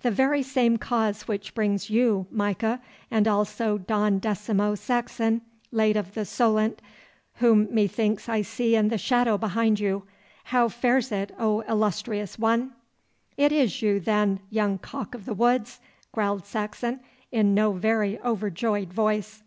[0.00, 2.80] 'The very same cause which brings you, Micah,
[3.10, 6.80] and also Don Decimo Saxon, late of the Solent,
[7.34, 10.04] whom methinks I see in the shadow behind you.
[10.44, 12.72] How fares it, oh illustrious one?'
[13.36, 15.78] 'It is you, then, young cock of the woods!'
[16.10, 17.00] growled Saxon,
[17.30, 19.42] in no very overjoyed voice.